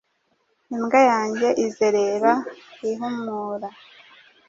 [0.75, 2.33] imbwa yanjye izerera
[2.89, 3.69] ihumura